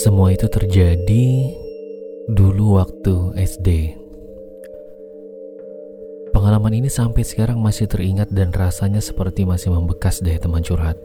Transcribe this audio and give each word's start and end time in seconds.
Semua 0.00 0.32
itu 0.32 0.48
terjadi 0.48 1.26
dulu 2.30 2.80
waktu 2.80 3.36
SD. 3.36 3.68
Pengalaman 6.30 6.72
ini 6.72 6.88
sampai 6.88 7.20
sekarang 7.20 7.60
masih 7.60 7.84
teringat 7.84 8.32
dan 8.32 8.48
rasanya 8.48 9.04
seperti 9.04 9.44
masih 9.44 9.74
membekas 9.74 10.24
deh 10.24 10.38
teman 10.40 10.64
curhat. 10.64 10.96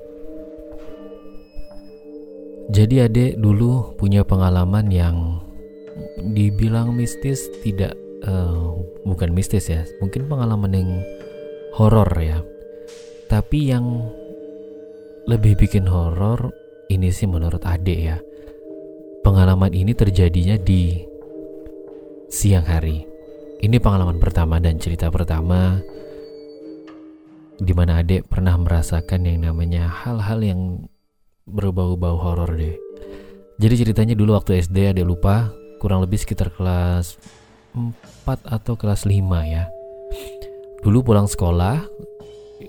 Jadi 2.72 3.04
adek 3.04 3.36
dulu 3.36 3.98
punya 4.00 4.24
pengalaman 4.24 4.88
yang 4.88 5.44
dibilang 6.32 6.96
mistis 6.96 7.52
tidak 7.68 8.00
uh, 8.24 8.80
bukan 9.04 9.36
mistis 9.36 9.68
ya, 9.68 9.84
mungkin 10.00 10.30
pengalaman 10.32 10.72
yang 10.72 10.90
horor 11.76 12.10
ya. 12.20 12.40
Tapi 13.28 13.60
yang 13.72 13.86
lebih 15.26 15.58
bikin 15.58 15.90
horor 15.90 16.54
ini 16.88 17.10
sih 17.10 17.26
menurut 17.26 17.66
adek 17.66 17.98
ya 17.98 18.18
Pengalaman 19.26 19.74
ini 19.74 19.98
terjadinya 19.98 20.54
di 20.54 21.02
siang 22.30 22.62
hari. 22.62 23.02
Ini 23.58 23.82
pengalaman 23.82 24.22
pertama 24.22 24.62
dan 24.62 24.78
cerita 24.78 25.10
pertama 25.10 25.82
di 27.58 27.74
mana 27.74 28.06
adek 28.06 28.30
pernah 28.30 28.54
merasakan 28.54 29.26
yang 29.26 29.50
namanya 29.50 29.90
hal-hal 29.90 30.46
yang 30.46 30.62
berbau-bau 31.50 32.22
horor 32.22 32.54
deh. 32.54 32.78
Jadi 33.58 33.82
ceritanya 33.82 34.14
dulu 34.14 34.38
waktu 34.38 34.62
SD 34.62 34.94
adek 34.94 35.10
lupa 35.10 35.50
kurang 35.82 36.06
lebih 36.06 36.22
sekitar 36.22 36.54
kelas 36.54 37.18
4 37.74 37.90
atau 38.46 38.78
kelas 38.78 39.10
5 39.10 39.26
ya. 39.42 39.74
Dulu 40.86 41.02
pulang 41.02 41.26
sekolah, 41.26 41.82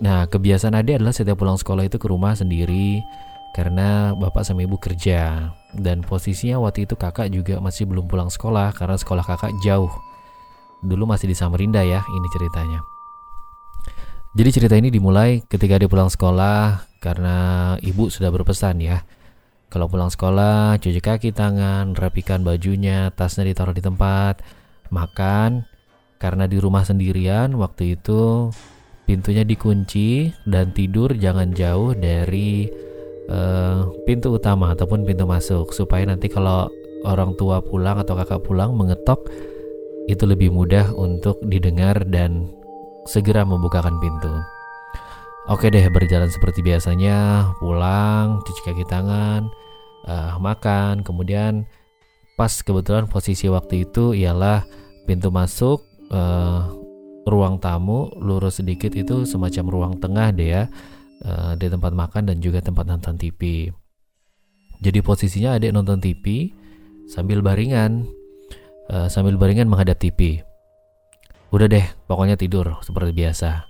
nah 0.00 0.24
kebiasaan 0.24 0.72
adek 0.72 1.04
adalah 1.04 1.12
setiap 1.12 1.36
pulang 1.36 1.60
sekolah 1.60 1.84
itu 1.84 2.00
ke 2.00 2.08
rumah 2.08 2.32
sendiri 2.32 3.04
karena 3.52 4.16
bapak 4.16 4.40
sama 4.40 4.64
ibu 4.64 4.80
kerja 4.80 5.52
dan 5.76 6.00
posisinya 6.00 6.56
waktu 6.64 6.88
itu 6.88 6.96
kakak 6.96 7.28
juga 7.28 7.60
masih 7.60 7.84
belum 7.84 8.08
pulang 8.08 8.32
sekolah 8.32 8.72
karena 8.72 8.96
sekolah 8.96 9.20
kakak 9.20 9.52
jauh. 9.60 9.92
Dulu 10.80 11.04
masih 11.04 11.28
di 11.28 11.36
Samarinda 11.36 11.84
ya, 11.84 12.00
ini 12.08 12.28
ceritanya. 12.32 12.80
Jadi 14.32 14.48
cerita 14.48 14.80
ini 14.80 14.88
dimulai 14.88 15.44
ketika 15.44 15.76
dia 15.76 15.88
pulang 15.88 16.08
sekolah 16.08 16.88
karena 17.04 17.36
ibu 17.84 18.08
sudah 18.08 18.32
berpesan 18.32 18.80
ya. 18.80 19.04
Kalau 19.68 19.92
pulang 19.92 20.08
sekolah, 20.08 20.80
cuci 20.80 21.04
kaki 21.04 21.36
tangan, 21.36 21.92
rapikan 21.92 22.40
bajunya, 22.40 23.12
tasnya 23.12 23.44
ditaruh 23.44 23.76
di 23.76 23.84
tempat, 23.84 24.40
makan. 24.88 25.68
Karena 26.16 26.48
di 26.48 26.56
rumah 26.56 26.82
sendirian, 26.82 27.52
waktu 27.60 28.00
itu 28.00 28.50
pintunya 29.06 29.46
dikunci 29.46 30.34
dan 30.48 30.74
tidur 30.74 31.14
jangan 31.14 31.54
jauh 31.54 31.94
dari 31.94 32.66
uh, 33.30 33.86
pintu 34.08 34.34
utama 34.34 34.72
ataupun 34.72 35.04
pintu 35.04 35.28
masuk. 35.28 35.70
Supaya 35.76 36.08
nanti 36.08 36.32
kalau 36.32 36.66
orang 37.04 37.36
tua 37.38 37.62
pulang 37.62 38.00
atau 38.02 38.18
kakak 38.18 38.42
pulang 38.42 38.74
mengetok 38.74 39.28
itu 40.10 40.24
lebih 40.26 40.54
mudah 40.54 40.94
untuk 40.94 41.38
didengar 41.46 42.02
dan 42.06 42.50
segera 43.06 43.46
membukakan 43.46 43.98
pintu. 44.02 44.30
Oke 45.46 45.70
deh 45.70 45.86
berjalan 45.86 46.26
seperti 46.26 46.58
biasanya. 46.58 47.50
Pulang 47.62 48.42
cuci 48.42 48.60
kaki 48.66 48.84
tangan 48.90 49.46
uh, 50.10 50.34
makan. 50.42 51.06
Kemudian 51.06 51.70
pas 52.34 52.50
kebetulan 52.50 53.06
posisi 53.06 53.46
waktu 53.46 53.86
itu 53.86 54.10
ialah 54.10 54.66
pintu 55.06 55.30
masuk 55.30 55.85
uh, 56.12 56.70
ruang 57.26 57.58
tamu 57.58 58.12
lurus 58.22 58.62
sedikit 58.62 58.94
itu 58.94 59.26
semacam 59.26 59.64
ruang 59.66 59.94
tengah 59.98 60.30
deh 60.30 60.48
ya 60.54 60.62
uh, 61.26 61.52
di 61.58 61.66
tempat 61.66 61.90
makan 61.90 62.30
dan 62.30 62.38
juga 62.38 62.62
tempat 62.62 62.86
nonton 62.86 63.18
TV. 63.18 63.70
Jadi 64.78 64.98
posisinya 65.00 65.56
adik 65.56 65.72
nonton 65.72 65.98
TV 65.98 66.52
sambil 67.08 67.40
baringan, 67.40 68.04
uh, 68.92 69.08
sambil 69.08 69.40
baringan 69.40 69.66
menghadap 69.66 69.96
TV. 69.96 70.44
Udah 71.54 71.70
deh, 71.70 71.86
pokoknya 72.10 72.36
tidur 72.36 72.76
seperti 72.84 73.16
biasa. 73.16 73.64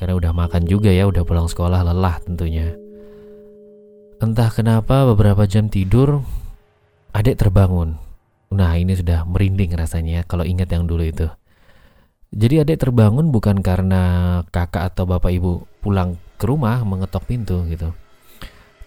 Karena 0.00 0.16
udah 0.16 0.32
makan 0.32 0.64
juga 0.64 0.88
ya, 0.88 1.04
udah 1.04 1.26
pulang 1.28 1.44
sekolah 1.44 1.84
lelah 1.84 2.16
tentunya. 2.24 2.72
Entah 4.20 4.48
kenapa 4.48 5.04
beberapa 5.12 5.44
jam 5.44 5.68
tidur, 5.68 6.24
adik 7.12 7.36
terbangun. 7.36 8.00
Nah 8.50 8.72
ini 8.80 8.96
sudah 8.96 9.28
merinding 9.28 9.76
rasanya 9.76 10.24
kalau 10.24 10.42
ingat 10.48 10.72
yang 10.72 10.88
dulu 10.88 11.04
itu. 11.04 11.28
Jadi 12.30 12.62
adik 12.62 12.86
terbangun 12.86 13.34
bukan 13.34 13.58
karena 13.58 14.02
kakak 14.54 14.94
atau 14.94 15.02
bapak 15.02 15.34
ibu 15.34 15.66
pulang 15.82 16.14
ke 16.38 16.46
rumah 16.46 16.78
mengetok 16.86 17.26
pintu 17.26 17.66
gitu. 17.66 17.90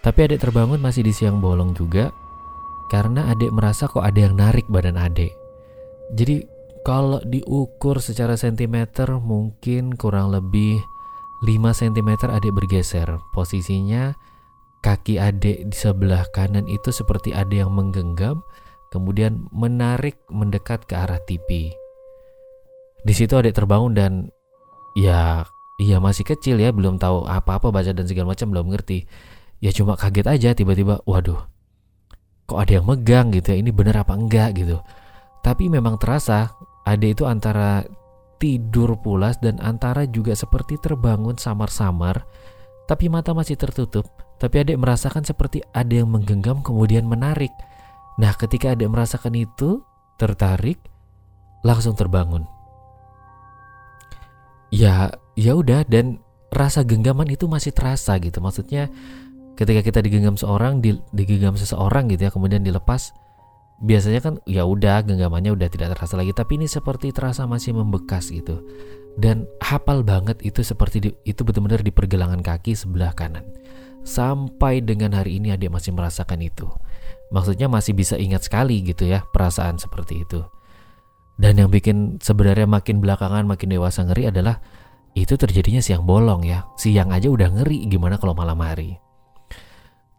Tapi 0.00 0.18
adik 0.32 0.40
terbangun 0.40 0.80
masih 0.80 1.04
di 1.04 1.12
siang 1.12 1.44
bolong 1.44 1.76
juga 1.76 2.08
karena 2.88 3.28
adik 3.28 3.52
merasa 3.52 3.84
kok 3.84 4.00
ada 4.00 4.16
yang 4.16 4.40
narik 4.40 4.64
badan 4.72 4.96
adik. 4.96 5.36
Jadi 6.16 6.44
kalau 6.88 7.20
diukur 7.20 8.00
secara 8.00 8.36
sentimeter 8.40 9.12
mungkin 9.20 9.92
kurang 9.96 10.32
lebih 10.32 10.80
5 11.44 11.80
cm 11.84 12.10
adik 12.32 12.52
bergeser. 12.56 13.20
Posisinya 13.36 14.16
kaki 14.80 15.20
adik 15.20 15.68
di 15.68 15.76
sebelah 15.76 16.24
kanan 16.32 16.64
itu 16.64 16.92
seperti 16.92 17.36
ada 17.36 17.64
yang 17.64 17.76
menggenggam 17.76 18.40
kemudian 18.88 19.52
menarik 19.52 20.16
mendekat 20.32 20.88
ke 20.88 20.96
arah 20.96 21.20
TV. 21.28 21.76
Di 23.04 23.12
situ 23.12 23.36
adik 23.36 23.52
terbangun 23.52 23.92
dan 23.92 24.12
ya 24.96 25.44
Iya 25.74 25.98
masih 25.98 26.22
kecil 26.22 26.62
ya 26.62 26.70
belum 26.70 27.02
tahu 27.02 27.26
apa-apa 27.26 27.74
baca 27.74 27.90
dan 27.90 28.06
segala 28.06 28.30
macam 28.30 28.46
belum 28.54 28.66
ngerti. 28.70 29.10
Ya 29.58 29.74
cuma 29.74 29.98
kaget 29.98 30.26
aja 30.30 30.50
tiba-tiba 30.54 31.02
waduh 31.02 31.50
kok 32.44 32.60
ada 32.60 32.78
yang 32.78 32.86
megang 32.86 33.34
gitu 33.34 33.56
ya? 33.56 33.58
Ini 33.58 33.70
bener 33.74 33.96
apa 33.98 34.14
enggak? 34.14 34.54
gitu. 34.54 34.78
Tapi 35.42 35.66
memang 35.66 35.98
terasa 35.98 36.54
ada 36.86 37.06
itu 37.06 37.26
antara 37.26 37.82
tidur 38.38 39.00
pulas 39.02 39.40
dan 39.42 39.58
antara 39.58 40.06
juga 40.06 40.36
seperti 40.36 40.78
terbangun 40.78 41.40
samar-samar 41.40 42.22
tapi 42.86 43.10
mata 43.10 43.34
masih 43.34 43.58
tertutup. 43.58 44.06
Tapi 44.38 44.62
adik 44.62 44.78
merasakan 44.78 45.24
seperti 45.24 45.64
ada 45.72 45.90
yang 45.90 46.12
menggenggam 46.12 46.60
kemudian 46.62 47.08
menarik. 47.08 47.50
Nah 48.20 48.30
ketika 48.38 48.78
adik 48.78 48.92
merasakan 48.92 49.34
itu 49.34 49.82
tertarik 50.20 50.78
langsung 51.66 51.98
terbangun 51.98 52.46
ya 54.74 55.14
ya 55.38 55.52
udah 55.54 55.86
dan 55.86 56.18
rasa 56.50 56.82
genggaman 56.82 57.30
itu 57.30 57.46
masih 57.46 57.70
terasa 57.70 58.18
gitu. 58.18 58.42
Maksudnya 58.42 58.90
ketika 59.54 59.86
kita 59.86 60.02
digenggam 60.02 60.34
seorang 60.34 60.82
di, 60.82 60.98
digenggam 61.14 61.54
seseorang 61.54 62.10
gitu 62.10 62.26
ya 62.26 62.32
kemudian 62.34 62.66
dilepas 62.66 63.14
biasanya 63.82 64.20
kan 64.22 64.34
ya 64.50 64.66
udah 64.66 65.06
genggamannya 65.06 65.54
udah 65.54 65.70
tidak 65.70 65.94
terasa 65.94 66.18
lagi. 66.18 66.34
Tapi 66.34 66.58
ini 66.58 66.66
seperti 66.66 67.14
terasa 67.14 67.46
masih 67.46 67.78
membekas 67.78 68.34
gitu. 68.34 68.66
Dan 69.14 69.46
hafal 69.62 70.02
banget 70.02 70.42
itu 70.42 70.66
seperti 70.66 70.98
di, 70.98 71.10
itu 71.22 71.46
benar-benar 71.46 71.86
di 71.86 71.94
pergelangan 71.94 72.42
kaki 72.42 72.74
sebelah 72.74 73.14
kanan. 73.14 73.46
Sampai 74.02 74.82
dengan 74.82 75.14
hari 75.14 75.38
ini 75.38 75.54
adik 75.54 75.70
masih 75.70 75.94
merasakan 75.94 76.42
itu. 76.42 76.66
Maksudnya 77.30 77.70
masih 77.70 77.94
bisa 77.94 78.18
ingat 78.18 78.46
sekali 78.46 78.82
gitu 78.82 79.06
ya 79.06 79.22
perasaan 79.30 79.78
seperti 79.78 80.26
itu 80.26 80.42
dan 81.34 81.58
yang 81.58 81.70
bikin 81.70 82.22
sebenarnya 82.22 82.66
makin 82.70 83.02
belakangan 83.02 83.42
makin 83.42 83.74
dewasa 83.74 84.06
ngeri 84.06 84.30
adalah 84.30 84.62
itu 85.14 85.34
terjadinya 85.34 85.82
siang 85.82 86.06
bolong 86.06 86.46
ya. 86.46 86.66
Siang 86.78 87.10
aja 87.10 87.30
udah 87.30 87.50
ngeri, 87.58 87.86
gimana 87.90 88.18
kalau 88.18 88.34
malam 88.34 88.58
hari? 88.62 88.98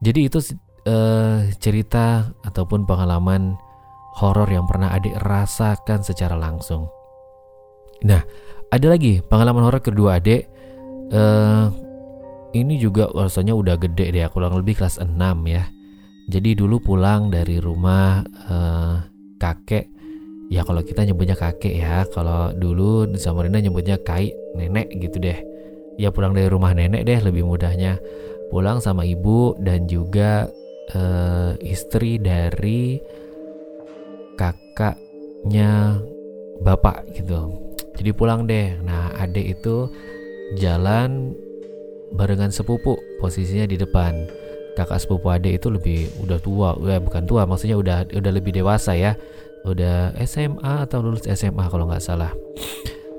Jadi 0.04 0.28
itu 0.28 0.40
uh, 0.88 1.48
cerita 1.60 2.32
ataupun 2.44 2.84
pengalaman 2.84 3.56
horor 4.20 4.48
yang 4.48 4.68
pernah 4.68 4.92
adik 4.96 5.16
rasakan 5.24 6.04
secara 6.04 6.36
langsung. 6.40 6.88
Nah, 8.04 8.24
ada 8.72 8.88
lagi 8.88 9.20
pengalaman 9.24 9.68
horor 9.68 9.84
kedua 9.84 10.20
adik. 10.20 10.48
Uh, 11.12 11.72
ini 12.56 12.80
juga 12.80 13.12
rasanya 13.12 13.52
udah 13.52 13.76
gede 13.76 14.16
deh, 14.16 14.24
kurang 14.32 14.56
lebih 14.56 14.80
kelas 14.80 15.00
6 15.00 15.12
ya. 15.48 15.68
Jadi 16.32 16.56
dulu 16.56 16.80
pulang 16.80 17.28
dari 17.28 17.60
rumah 17.60 18.24
uh, 18.48 19.04
kakek 19.38 19.95
ya 20.50 20.62
kalau 20.62 20.82
kita 20.86 21.06
nyebutnya 21.06 21.38
kakek 21.38 21.76
ya. 21.76 22.06
Kalau 22.10 22.54
dulu 22.54 23.10
di 23.10 23.20
Samarinda 23.20 23.62
nyebutnya 23.62 23.98
kai 24.02 24.32
nenek 24.54 24.94
gitu 24.98 25.18
deh. 25.22 25.40
Ya 25.96 26.12
pulang 26.12 26.36
dari 26.36 26.52
rumah 26.52 26.76
nenek 26.76 27.08
deh 27.08 27.20
lebih 27.24 27.48
mudahnya. 27.48 27.98
Pulang 28.52 28.80
sama 28.80 29.04
ibu 29.08 29.58
dan 29.58 29.90
juga 29.90 30.46
uh, 30.94 31.58
istri 31.64 32.22
dari 32.22 33.00
kakaknya 34.38 36.00
bapak 36.62 37.10
gitu. 37.16 37.52
Jadi 37.96 38.12
pulang 38.12 38.46
deh. 38.46 38.76
Nah 38.84 39.16
adek 39.18 39.60
itu 39.60 39.90
jalan 40.60 41.34
barengan 42.14 42.54
sepupu 42.54 43.00
posisinya 43.24 43.66
di 43.66 43.80
depan. 43.80 44.28
Kakak 44.76 45.00
sepupu 45.00 45.32
adek 45.32 45.64
itu 45.64 45.72
lebih 45.72 46.12
udah 46.20 46.40
tua 46.44 46.76
ya 46.84 47.00
bukan 47.00 47.24
tua 47.24 47.48
maksudnya 47.48 47.80
udah 47.80 48.12
udah 48.12 48.32
lebih 48.36 48.52
dewasa 48.60 48.92
ya 48.92 49.16
udah 49.66 50.14
SMA 50.24 50.86
atau 50.86 51.02
lulus 51.02 51.26
SMA 51.26 51.66
kalau 51.68 51.90
nggak 51.90 52.04
salah. 52.04 52.32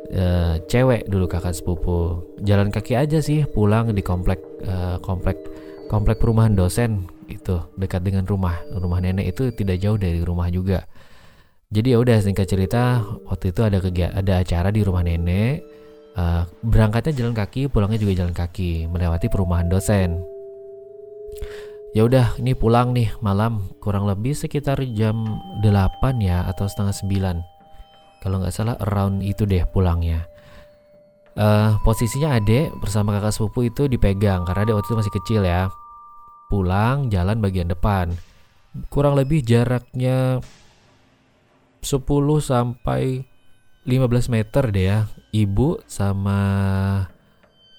Uh, 0.07 0.63
cewek 0.71 1.11
dulu 1.11 1.27
kakak 1.27 1.53
sepupu. 1.53 2.23
Jalan 2.47 2.71
kaki 2.71 2.95
aja 2.95 3.19
sih 3.19 3.43
pulang 3.43 3.91
di 3.91 4.07
komplek 4.07 4.39
uh, 4.63 5.03
komplek 5.03 5.43
komplek 5.91 6.23
perumahan 6.23 6.55
dosen 6.55 7.11
itu 7.27 7.59
dekat 7.75 8.07
dengan 8.07 8.23
rumah. 8.23 8.63
Rumah 8.71 9.03
nenek 9.03 9.35
itu 9.35 9.51
tidak 9.51 9.83
jauh 9.83 9.99
dari 9.99 10.23
rumah 10.23 10.47
juga. 10.49 10.87
Jadi 11.75 11.93
ya 11.93 11.99
udah 11.99 12.23
singkat 12.23 12.47
cerita 12.47 13.03
waktu 13.27 13.51
itu 13.51 13.61
ada 13.67 13.83
kegiatan 13.83 14.15
ada 14.15 14.33
acara 14.39 14.71
di 14.71 14.87
rumah 14.87 15.03
nenek. 15.03 15.67
Uh, 16.17 16.49
berangkatnya 16.65 17.13
jalan 17.13 17.37
kaki 17.37 17.69
pulangnya 17.69 18.01
juga 18.01 18.25
jalan 18.25 18.33
kaki 18.33 18.89
melewati 18.89 19.29
perumahan 19.29 19.69
dosen 19.69 20.25
ya 21.97 22.05
udah 22.05 22.37
ini 22.37 22.53
pulang 22.53 22.93
nih 22.93 23.09
malam. 23.25 23.73
Kurang 23.81 24.05
lebih 24.05 24.37
sekitar 24.37 24.85
jam 24.93 25.41
8 25.65 26.21
ya 26.21 26.45
atau 26.45 26.69
setengah 26.69 26.93
9 26.93 27.57
kalau 28.21 28.43
nggak 28.43 28.53
salah 28.53 28.77
around 28.85 29.25
itu 29.25 29.49
deh 29.49 29.65
pulangnya. 29.65 30.29
Uh, 31.37 31.77
posisinya 31.85 32.37
adek 32.37 32.73
bersama 32.81 33.17
kakak 33.17 33.33
sepupu 33.33 33.69
itu 33.69 33.89
dipegang 33.89 34.45
karena 34.45 34.69
adek 34.69 34.75
waktu 34.77 34.89
itu 34.93 34.99
masih 35.01 35.15
kecil 35.17 35.41
ya. 35.49 35.73
Pulang 36.53 37.09
jalan 37.09 37.41
bagian 37.41 37.73
depan. 37.73 38.13
Kurang 38.93 39.17
lebih 39.17 39.41
jaraknya 39.41 40.45
10 41.81 42.03
sampai 42.45 43.25
15 43.89 44.35
meter 44.35 44.65
deh 44.69 44.85
ya. 44.85 44.99
Ibu 45.33 45.87
sama 45.89 46.41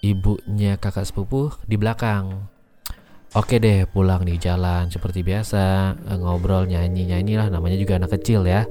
ibunya 0.02 0.78
kakak 0.82 1.06
sepupu 1.06 1.54
di 1.70 1.76
belakang 1.78 2.57
Oke 3.38 3.62
deh 3.62 3.86
pulang 3.86 4.26
di 4.26 4.34
jalan 4.42 4.90
seperti 4.90 5.22
biasa 5.22 5.94
ngobrol 6.18 6.66
nyanyi 6.66 7.06
nyanyi 7.06 7.38
lah 7.38 7.54
namanya 7.54 7.78
juga 7.78 8.02
anak 8.02 8.18
kecil 8.18 8.42
ya. 8.42 8.66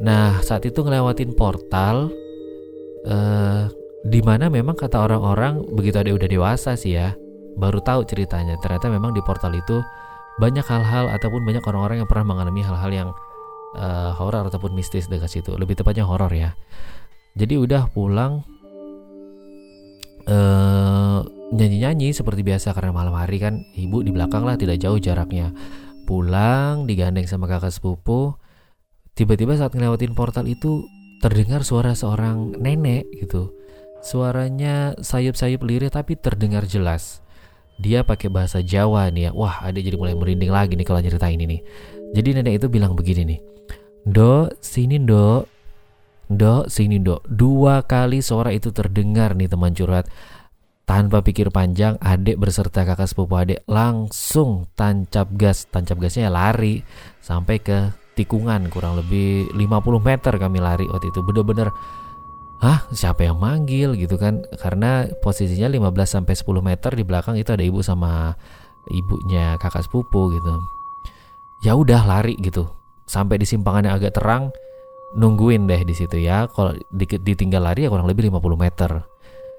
Nah 0.00 0.40
saat 0.40 0.64
itu 0.64 0.80
ngelewatin 0.80 1.36
portal 1.36 2.08
eh, 3.04 3.68
di 4.08 4.24
mana 4.24 4.48
memang 4.48 4.72
kata 4.72 5.04
orang-orang 5.04 5.68
begitu 5.76 6.00
ada 6.00 6.16
udah 6.16 6.28
dewasa 6.32 6.80
sih 6.80 6.96
ya 6.96 7.12
baru 7.60 7.84
tahu 7.84 8.08
ceritanya. 8.08 8.56
Ternyata 8.56 8.88
memang 8.88 9.12
di 9.12 9.20
portal 9.20 9.52
itu 9.52 9.84
banyak 10.40 10.64
hal-hal 10.64 11.12
ataupun 11.12 11.44
banyak 11.44 11.60
orang-orang 11.68 12.00
yang 12.00 12.08
pernah 12.08 12.24
mengalami 12.24 12.64
hal-hal 12.64 12.88
yang 12.88 13.08
uh, 13.76 14.16
horor 14.16 14.48
ataupun 14.48 14.72
mistis 14.72 15.12
dekat 15.12 15.28
situ. 15.28 15.52
Lebih 15.52 15.76
tepatnya 15.76 16.08
horor 16.08 16.32
ya. 16.32 16.56
Jadi 17.36 17.60
udah 17.60 17.84
pulang 17.92 18.48
uh, 20.24 21.20
nyanyi-nyanyi 21.52 22.12
seperti 22.12 22.44
biasa 22.44 22.76
karena 22.76 22.92
malam 22.92 23.16
hari 23.16 23.40
kan 23.40 23.64
ibu 23.72 24.04
di 24.04 24.12
belakang 24.12 24.44
lah 24.44 24.60
tidak 24.60 24.80
jauh 24.80 25.00
jaraknya. 25.00 25.52
Pulang 26.04 26.88
digandeng 26.88 27.28
sama 27.28 27.48
kakak 27.48 27.72
sepupu. 27.72 28.36
Tiba-tiba 29.12 29.58
saat 29.58 29.74
ngelewatin 29.74 30.14
portal 30.14 30.46
itu 30.46 30.86
terdengar 31.18 31.66
suara 31.66 31.92
seorang 31.92 32.56
nenek 32.56 33.08
gitu. 33.18 33.52
Suaranya 33.98 34.94
sayup-sayup 35.02 35.60
lirih 35.66 35.90
tapi 35.90 36.14
terdengar 36.14 36.64
jelas. 36.64 37.20
Dia 37.82 38.06
pakai 38.06 38.30
bahasa 38.30 38.62
Jawa 38.62 39.10
nih 39.10 39.28
ya. 39.28 39.30
Wah 39.34 39.62
ada 39.62 39.78
jadi 39.78 39.98
mulai 39.98 40.14
merinding 40.14 40.54
lagi 40.54 40.78
nih 40.78 40.86
kalau 40.86 41.02
cerita 41.02 41.26
ini. 41.26 41.44
Nih 41.44 41.60
jadi 42.14 42.40
nenek 42.40 42.62
itu 42.62 42.66
bilang 42.70 42.94
begini 42.94 43.36
nih. 43.36 43.40
Do 44.08 44.48
sini 44.62 44.96
do 45.02 45.44
do 46.28 46.64
sini 46.68 47.00
do 47.00 47.20
dua 47.28 47.84
kali 47.84 48.20
suara 48.20 48.52
itu 48.52 48.72
terdengar 48.72 49.32
nih 49.36 49.48
teman 49.48 49.72
curhat 49.72 50.08
tanpa 50.88 51.20
pikir 51.20 51.52
panjang, 51.52 52.00
adik 52.00 52.40
beserta 52.40 52.88
kakak 52.88 53.12
sepupu 53.12 53.36
adik 53.36 53.60
langsung 53.68 54.72
tancap 54.72 55.28
gas. 55.36 55.68
Tancap 55.68 56.00
gasnya 56.00 56.26
ya 56.26 56.32
lari 56.32 56.80
sampai 57.20 57.60
ke 57.60 57.92
tikungan 58.16 58.72
kurang 58.72 58.96
lebih 58.96 59.52
50 59.52 59.68
meter 60.00 60.32
kami 60.40 60.64
lari 60.64 60.88
waktu 60.88 61.12
itu. 61.12 61.20
Bener-bener 61.20 61.68
Hah, 62.58 62.90
siapa 62.90 63.22
yang 63.22 63.38
manggil 63.38 63.94
gitu 63.94 64.18
kan? 64.18 64.42
Karena 64.58 65.06
posisinya 65.22 65.70
15 65.70 66.18
sampai 66.18 66.34
10 66.34 66.58
meter 66.58 66.90
di 66.90 67.06
belakang 67.06 67.38
itu 67.38 67.54
ada 67.54 67.62
ibu 67.62 67.78
sama 67.86 68.34
ibunya 68.90 69.54
kakak 69.62 69.86
sepupu 69.86 70.34
gitu. 70.34 70.58
Ya 71.62 71.78
udah 71.78 72.02
lari 72.02 72.34
gitu. 72.42 72.66
Sampai 73.06 73.38
di 73.38 73.46
simpangan 73.46 73.86
yang 73.86 73.94
agak 74.02 74.18
terang 74.18 74.50
nungguin 75.14 75.70
deh 75.70 75.86
di 75.86 75.94
situ 75.94 76.18
ya. 76.18 76.50
Kalau 76.50 76.74
ditinggal 77.22 77.62
lari 77.62 77.86
ya 77.86 77.94
kurang 77.94 78.10
lebih 78.10 78.26
50 78.26 78.58
meter 78.58 79.06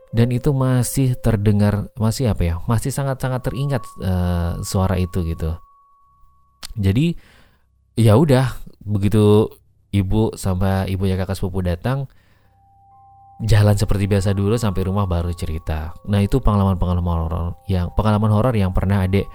dan 0.10 0.28
itu 0.34 0.50
masih 0.50 1.14
terdengar 1.22 1.94
masih 1.94 2.34
apa 2.34 2.42
ya 2.42 2.56
masih 2.66 2.90
sangat-sangat 2.90 3.46
teringat 3.46 3.84
uh, 4.02 4.58
suara 4.66 4.98
itu 4.98 5.22
gitu. 5.26 5.54
Jadi 6.78 7.14
ya 7.94 8.18
udah 8.18 8.58
begitu 8.82 9.50
ibu 9.94 10.34
sama 10.34 10.86
ibunya 10.90 11.18
kakak 11.18 11.38
sepupu 11.38 11.62
datang 11.62 12.10
jalan 13.40 13.76
seperti 13.78 14.10
biasa 14.10 14.36
dulu 14.36 14.58
sampai 14.60 14.82
rumah 14.84 15.06
baru 15.06 15.32
cerita. 15.32 15.96
Nah 16.10 16.20
itu 16.20 16.44
pengalaman-pengalaman 16.44 17.16
horor 17.30 17.48
yang 17.72 17.94
pengalaman 17.96 18.32
horor 18.34 18.54
yang 18.58 18.76
pernah 18.76 19.06
adik 19.06 19.30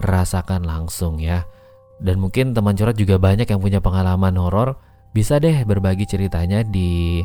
rasakan 0.00 0.64
langsung 0.64 1.20
ya. 1.20 1.44
Dan 2.00 2.16
mungkin 2.16 2.56
teman 2.56 2.72
curhat 2.72 2.96
juga 2.96 3.20
banyak 3.20 3.44
yang 3.44 3.60
punya 3.60 3.84
pengalaman 3.84 4.32
horor. 4.40 4.80
Bisa 5.12 5.36
deh 5.42 5.66
berbagi 5.68 6.08
ceritanya 6.08 6.64
di 6.64 7.20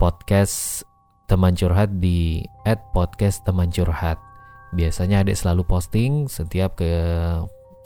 podcast 0.00 0.82
teman 1.26 1.58
curhat 1.58 1.98
di 1.98 2.46
@podcast 2.94 3.42
teman 3.42 3.70
curhat. 3.70 4.18
Biasanya 4.74 5.22
adik 5.26 5.38
selalu 5.38 5.62
posting 5.66 6.26
setiap 6.30 6.78
ke 6.78 6.90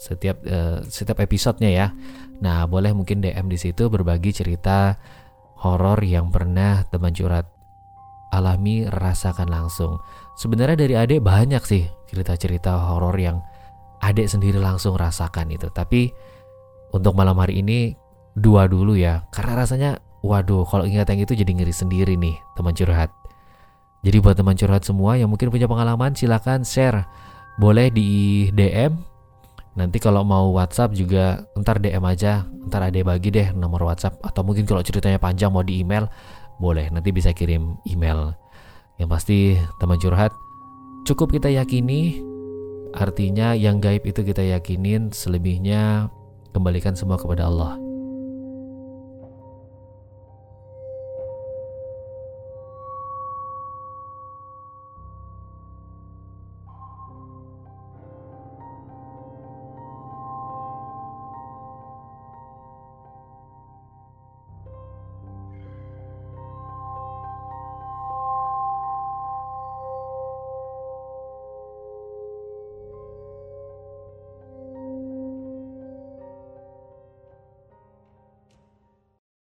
setiap 0.01 0.41
uh, 0.49 0.81
setiap 0.89 1.21
episodenya 1.21 1.71
ya. 1.73 1.87
Nah, 2.41 2.65
boleh 2.65 2.97
mungkin 2.97 3.21
DM 3.21 3.53
di 3.53 3.61
situ 3.61 3.93
berbagi 3.93 4.33
cerita 4.33 4.97
horor 5.61 6.01
yang 6.01 6.33
pernah 6.33 6.89
teman 6.89 7.13
curhat 7.13 7.45
alami 8.33 8.89
rasakan 8.89 9.53
langsung. 9.53 10.01
Sebenarnya 10.41 10.89
dari 10.89 10.95
adik 10.97 11.21
banyak 11.21 11.61
sih 11.69 11.85
cerita-cerita 12.09 12.89
horor 12.89 13.13
yang 13.21 13.45
adik 14.01 14.25
sendiri 14.25 14.57
langsung 14.57 14.97
rasakan 14.97 15.53
itu. 15.53 15.69
Tapi 15.69 16.09
untuk 16.97 17.13
malam 17.13 17.37
hari 17.37 17.61
ini 17.61 17.93
dua 18.33 18.65
dulu 18.65 18.97
ya, 18.97 19.29
karena 19.29 19.53
rasanya 19.61 19.91
waduh 20.25 20.65
kalau 20.65 20.89
ingat 20.89 21.13
yang 21.13 21.21
itu 21.29 21.37
jadi 21.37 21.53
ngeri 21.53 21.75
sendiri 21.77 22.17
nih 22.17 22.41
teman 22.57 22.73
curhat. 22.73 23.20
Jadi 24.01 24.17
buat 24.25 24.33
teman 24.33 24.57
curhat 24.57 24.83
semua 24.85 25.21
yang 25.21 25.29
mungkin 25.29 25.53
punya 25.53 25.69
pengalaman 25.69 26.17
silahkan 26.17 26.65
share. 26.65 27.05
Boleh 27.61 27.93
di 27.93 28.49
DM. 28.57 28.97
Nanti 29.77 30.01
kalau 30.01 30.25
mau 30.25 30.51
WhatsApp 30.57 30.97
juga 30.97 31.45
ntar 31.53 31.85
DM 31.85 32.01
aja. 32.09 32.49
Ntar 32.69 32.89
ada 32.89 33.01
bagi 33.05 33.29
deh 33.29 33.53
nomor 33.53 33.85
WhatsApp. 33.85 34.17
Atau 34.25 34.41
mungkin 34.41 34.65
kalau 34.65 34.81
ceritanya 34.81 35.21
panjang 35.21 35.53
mau 35.53 35.61
di 35.61 35.85
email. 35.85 36.09
Boleh 36.57 36.89
nanti 36.89 37.13
bisa 37.13 37.37
kirim 37.37 37.77
email. 37.85 38.33
Yang 38.97 39.09
pasti 39.09 39.39
teman 39.77 40.01
curhat 40.01 40.33
cukup 41.05 41.37
kita 41.37 41.53
yakini. 41.53 42.25
Artinya 42.97 43.55
yang 43.55 43.79
gaib 43.79 44.03
itu 44.03 44.25
kita 44.27 44.43
yakinin 44.43 45.15
selebihnya 45.15 46.11
kembalikan 46.51 46.97
semua 46.97 47.21
kepada 47.21 47.47
Allah. 47.47 47.90